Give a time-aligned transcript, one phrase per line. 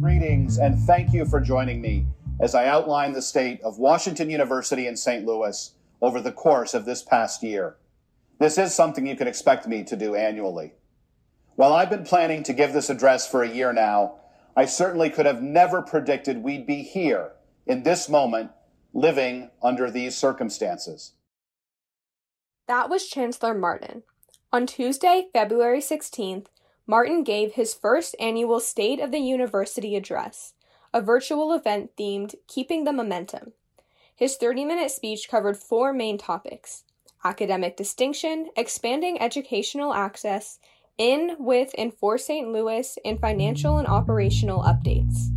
[0.00, 2.06] Greetings and thank you for joining me
[2.40, 5.24] as I outline the state of Washington University in St.
[5.24, 7.76] Louis over the course of this past year.
[8.38, 10.74] This is something you can expect me to do annually.
[11.54, 14.16] While I've been planning to give this address for a year now,
[14.54, 17.32] I certainly could have never predicted we'd be here
[17.66, 18.50] in this moment
[18.96, 21.12] living under these circumstances.
[22.66, 24.02] That was Chancellor Martin.
[24.52, 26.46] On Tuesday, February 16th,
[26.86, 30.54] Martin gave his first annual State of the University address,
[30.94, 33.52] a virtual event themed Keeping the Momentum.
[34.14, 36.84] His 30 minute speech covered four main topics
[37.24, 40.58] academic distinction, expanding educational access,
[40.96, 42.48] in, with, and for St.
[42.48, 45.28] Louis, and financial and operational updates.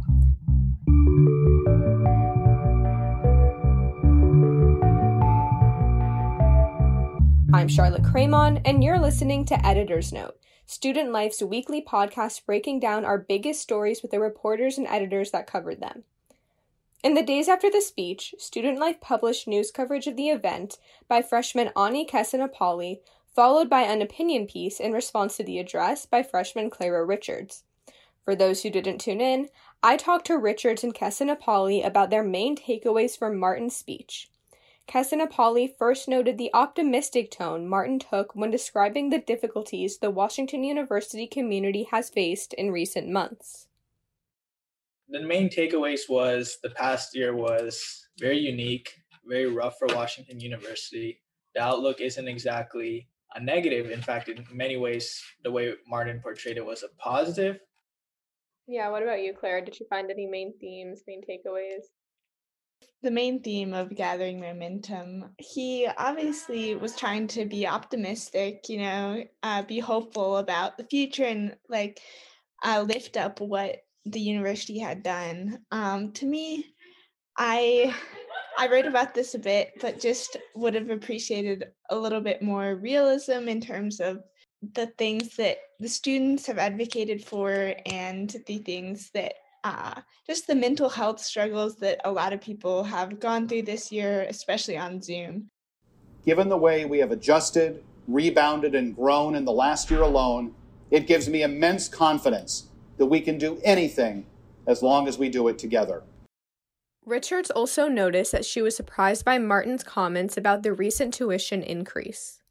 [7.70, 13.06] I'm Charlotte Cremon, and you're listening to Editor's Note, Student Life's weekly podcast breaking down
[13.06, 16.04] our biggest stories with the reporters and editors that covered them.
[17.04, 21.22] In the days after the speech, Student Life published news coverage of the event by
[21.22, 23.02] freshman Ani Kesanapali,
[23.36, 27.66] followed by an opinion piece in response to the address by freshman Clara Richards.
[28.26, 29.48] For those who didn't tune in,
[29.84, 34.32] I talked to Richards and Kesanapali about their main takeaways from Martin's speech.
[34.90, 41.28] Kesanapali first noted the optimistic tone Martin took when describing the difficulties the Washington University
[41.28, 43.68] community has faced in recent months.
[45.08, 48.96] The main takeaways was the past year was very unique,
[49.28, 51.22] very rough for Washington University.
[51.54, 53.92] The outlook isn't exactly a negative.
[53.92, 57.60] In fact, in many ways, the way Martin portrayed it was a positive.
[58.68, 59.64] Yeah, what about you, Claire?
[59.64, 61.86] Did you find any main themes, main takeaways?
[63.02, 65.26] The main theme of gathering momentum.
[65.38, 71.24] He obviously was trying to be optimistic, you know, uh, be hopeful about the future
[71.24, 72.00] and like
[72.64, 75.60] uh, lift up what the university had done.
[75.72, 76.66] Um, to me,
[77.38, 77.96] I
[78.58, 82.76] I wrote about this a bit, but just would have appreciated a little bit more
[82.76, 84.22] realism in terms of
[84.74, 90.56] the things that the students have advocated for and the things that uh, just the
[90.56, 95.02] mental health struggles that a lot of people have gone through this year, especially on
[95.02, 95.50] Zoom.
[96.26, 100.54] Given the way we have adjusted, rebounded, and grown in the last year alone,
[100.92, 104.26] it gives me immense confidence that we can do anything
[104.68, 106.04] as long as we do it together.
[107.06, 112.42] Richards also noticed that she was surprised by Martin's comments about the recent tuition increase.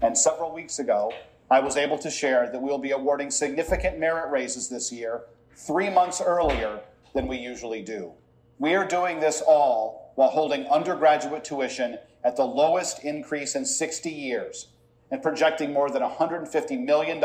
[0.00, 1.12] And several weeks ago,
[1.50, 5.22] I was able to share that we will be awarding significant merit raises this year
[5.56, 6.80] three months earlier
[7.14, 8.12] than we usually do.
[8.58, 14.10] We are doing this all while holding undergraduate tuition at the lowest increase in 60
[14.10, 14.68] years
[15.10, 17.22] and projecting more than $150 million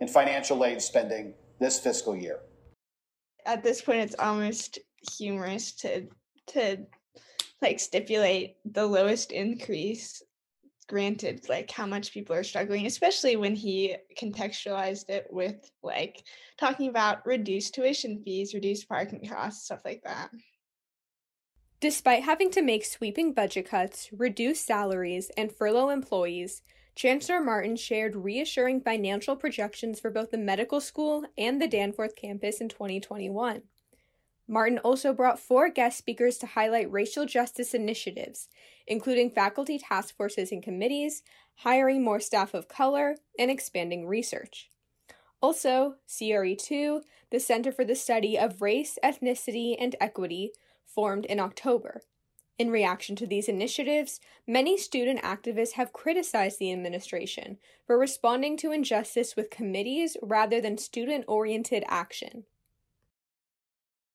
[0.00, 2.40] in financial aid spending this fiscal year.
[3.44, 4.78] At this point, it's almost
[5.16, 6.06] humorous to
[6.48, 6.76] to
[7.60, 10.22] like stipulate the lowest increase
[10.88, 16.24] granted like how much people are struggling especially when he contextualized it with like
[16.58, 20.30] talking about reduced tuition fees reduced parking costs stuff like that.
[21.80, 26.62] Despite having to make sweeping budget cuts reduce salaries and furlough employees
[26.94, 32.60] chancellor martin shared reassuring financial projections for both the medical school and the danforth campus
[32.60, 33.62] in 2021
[34.52, 38.50] Martin also brought four guest speakers to highlight racial justice initiatives,
[38.86, 41.22] including faculty task forces and committees,
[41.60, 44.68] hiring more staff of color, and expanding research.
[45.40, 50.52] Also, CRE2, the Center for the Study of Race, Ethnicity, and Equity,
[50.84, 52.02] formed in October.
[52.58, 58.70] In reaction to these initiatives, many student activists have criticized the administration for responding to
[58.70, 62.44] injustice with committees rather than student oriented action.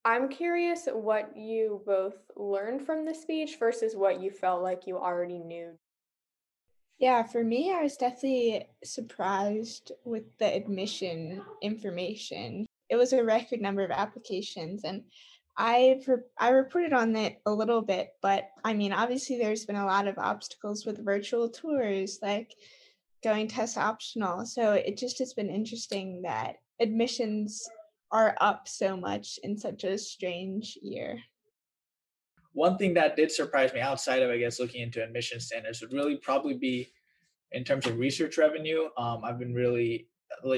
[0.07, 4.97] I'm curious what you both learned from the speech versus what you felt like you
[4.97, 5.77] already knew.
[6.97, 12.65] Yeah, for me, I was definitely surprised with the admission information.
[12.89, 15.03] It was a record number of applications, and
[15.57, 15.99] I
[16.37, 20.07] I reported on it a little bit, but I mean, obviously, there's been a lot
[20.07, 22.55] of obstacles with virtual tours, like
[23.25, 24.45] going test optional.
[24.45, 27.69] So it just has been interesting that admissions
[28.11, 31.19] are up so much in such a strange year.
[32.53, 35.93] One thing that did surprise me outside of, I guess, looking into admission standards would
[35.93, 36.89] really probably be
[37.51, 38.89] in terms of research revenue.
[38.97, 40.07] Um, I've been really,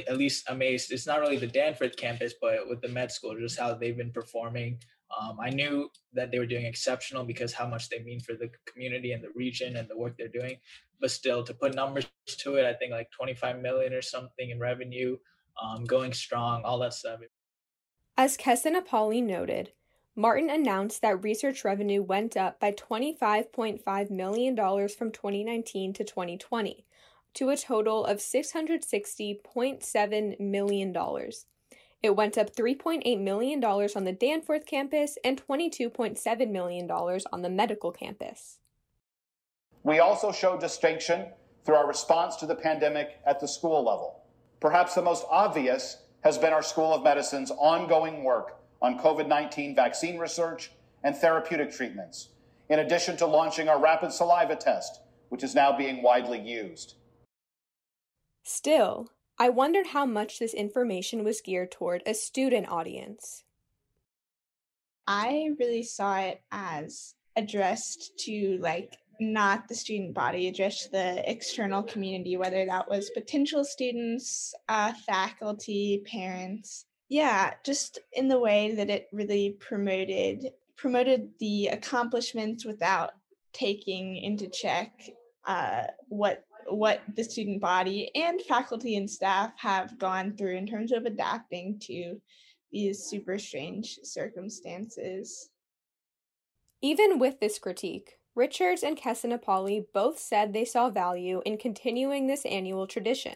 [0.07, 0.91] at least amazed.
[0.91, 4.11] It's not really the Danforth campus, but with the med school, just how they've been
[4.11, 4.79] performing
[5.19, 8.49] Um, I knew that they were doing exceptional because how much they mean for the
[8.71, 10.57] community and the region and the work they're doing.
[11.01, 14.59] But still, to put numbers to it, I think like 25 million or something in
[14.59, 15.17] revenue,
[15.61, 17.19] um, going strong, all that stuff.
[18.21, 19.71] As Kesanapali noted,
[20.13, 24.57] Martin announced that research revenue went up by $25.5 million
[24.89, 26.85] from 2019 to 2020
[27.35, 30.93] to a total of $660.7 million.
[32.03, 37.93] It went up $3.8 million on the Danforth campus and $22.7 million on the medical
[37.93, 38.57] campus.
[39.83, 41.27] We also show distinction
[41.63, 44.23] through our response to the pandemic at the school level.
[44.59, 49.75] Perhaps the most obvious has been our School of Medicine's ongoing work on COVID 19
[49.75, 50.71] vaccine research
[51.03, 52.29] and therapeutic treatments,
[52.69, 56.95] in addition to launching our rapid saliva test, which is now being widely used.
[58.43, 63.43] Still, I wondered how much this information was geared toward a student audience.
[65.07, 71.83] I really saw it as addressed to like not the student body, addressed the external
[71.83, 76.85] community, whether that was potential students, uh, faculty, parents.
[77.09, 83.11] Yeah, just in the way that it really promoted promoted the accomplishments without
[83.51, 84.91] taking into check
[85.45, 90.91] uh, what what the student body and faculty and staff have gone through in terms
[90.91, 92.21] of adapting to
[92.71, 95.49] these super strange circumstances.
[96.81, 102.45] Even with this critique, Richards and Kesanapali both said they saw value in continuing this
[102.45, 103.35] annual tradition.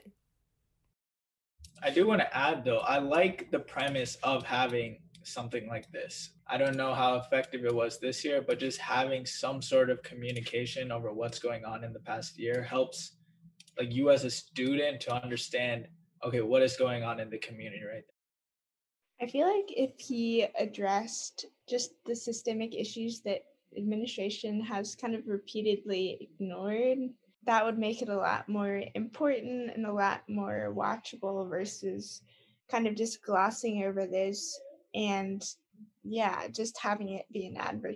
[1.82, 6.32] I do want to add though, I like the premise of having something like this.
[6.48, 10.04] I don't know how effective it was this year, but just having some sort of
[10.04, 13.18] communication over what's going on in the past year helps
[13.78, 15.88] like you as a student to understand
[16.24, 18.04] okay what is going on in the community right
[19.20, 19.26] now.
[19.26, 23.42] i feel like if he addressed just the systemic issues that
[23.78, 26.98] administration has kind of repeatedly ignored
[27.46, 32.22] that would make it a lot more important and a lot more watchable versus
[32.72, 34.60] kind of just glossing over this
[34.96, 35.44] and
[36.04, 37.96] yeah just having it be an advert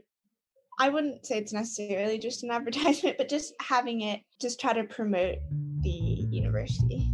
[0.80, 4.84] I wouldn't say it's necessarily just an advertisement, but just having it just try to
[4.84, 5.38] promote
[5.82, 7.12] the university.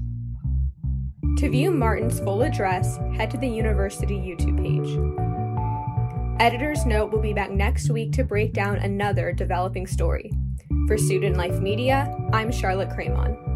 [1.38, 5.43] To view Martin's full address, head to the university YouTube page.
[6.44, 10.30] Editor's Note will be back next week to break down another developing story.
[10.88, 13.53] For Student Life Media, I'm Charlotte Cremon.